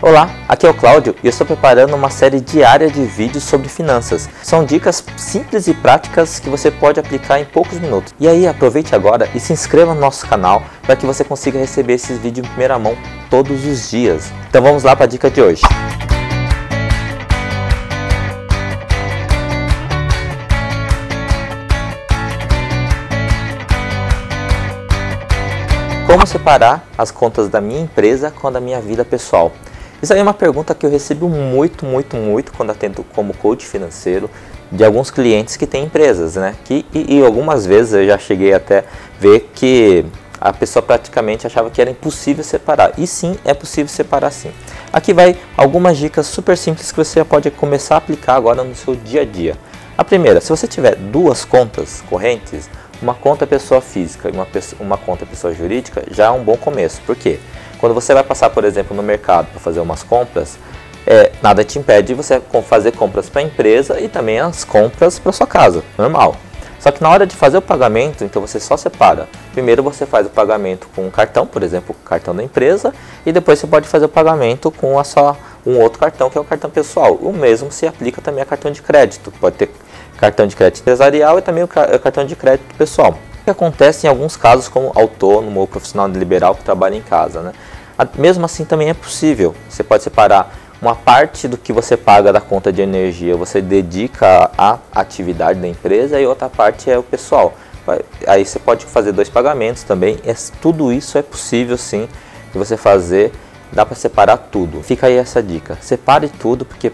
[0.00, 3.68] Olá, aqui é o Cláudio e eu estou preparando uma série diária de vídeos sobre
[3.68, 4.28] finanças.
[4.44, 8.14] São dicas simples e práticas que você pode aplicar em poucos minutos.
[8.20, 11.94] E aí aproveite agora e se inscreva no nosso canal para que você consiga receber
[11.94, 12.96] esses vídeos em primeira mão
[13.28, 14.30] todos os dias.
[14.48, 15.62] Então vamos lá para a dica de hoje.
[26.06, 29.52] Como separar as contas da minha empresa com a da minha vida pessoal?
[30.00, 33.66] Isso aí é uma pergunta que eu recebo muito, muito, muito quando atendo como coach
[33.66, 34.30] financeiro
[34.70, 36.54] de alguns clientes que têm empresas, né?
[36.64, 38.84] Que, e, e algumas vezes eu já cheguei até
[39.18, 40.04] ver que
[40.40, 42.92] a pessoa praticamente achava que era impossível separar.
[42.96, 44.52] E sim, é possível separar sim.
[44.92, 48.94] Aqui vai algumas dicas super simples que você pode começar a aplicar agora no seu
[48.94, 49.56] dia a dia.
[49.96, 52.70] A primeira, se você tiver duas contas correntes,
[53.02, 54.46] uma conta pessoa física e uma,
[54.78, 57.00] uma conta pessoa jurídica, já é um bom começo.
[57.02, 57.40] Por quê?
[57.78, 60.58] Quando você vai passar, por exemplo, no mercado para fazer umas compras,
[61.06, 65.18] é, nada te impede de você fazer compras para a empresa e também as compras
[65.18, 66.36] para sua casa, normal.
[66.80, 69.28] Só que na hora de fazer o pagamento, então você só separa.
[69.52, 72.92] Primeiro você faz o pagamento com um cartão, por exemplo, o cartão da empresa,
[73.24, 76.40] e depois você pode fazer o pagamento com a sua, um outro cartão, que é
[76.40, 77.14] o cartão pessoal.
[77.14, 79.32] O mesmo se aplica também a cartão de crédito.
[79.40, 79.70] Pode ter
[80.18, 84.36] cartão de crédito empresarial e também o cartão de crédito pessoal que acontece em alguns
[84.36, 87.40] casos como autônomo ou profissional liberal que trabalha em casa.
[87.40, 87.52] Né?
[88.16, 89.54] Mesmo assim também é possível.
[89.68, 94.50] Você pode separar uma parte do que você paga da conta de energia, você dedica
[94.56, 97.54] à atividade da empresa e outra parte é o pessoal.
[98.26, 100.18] Aí você pode fazer dois pagamentos também.
[100.26, 102.06] É, tudo isso é possível sim
[102.52, 103.32] de você fazer.
[103.72, 104.82] Dá para separar tudo.
[104.82, 105.78] Fica aí essa dica.
[105.80, 106.92] Separe tudo porque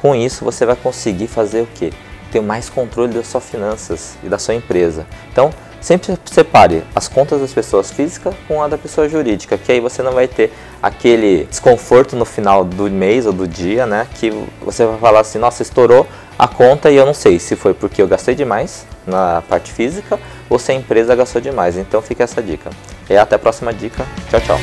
[0.00, 1.92] com isso você vai conseguir fazer o que?
[2.30, 5.04] Ter mais controle das suas finanças e da sua empresa.
[5.32, 9.80] Então Sempre separe as contas das pessoas físicas com a da pessoa jurídica, que aí
[9.80, 10.52] você não vai ter
[10.82, 14.06] aquele desconforto no final do mês ou do dia, né?
[14.14, 14.30] Que
[14.60, 16.06] você vai falar assim, nossa, estourou
[16.38, 20.18] a conta e eu não sei se foi porque eu gastei demais na parte física
[20.50, 21.76] ou se a empresa gastou demais.
[21.76, 22.70] Então fica essa dica.
[23.08, 24.04] E até a próxima dica.
[24.30, 24.58] Tchau, tchau.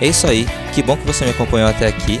[0.00, 0.46] É isso aí.
[0.74, 2.20] Que bom que você me acompanhou até aqui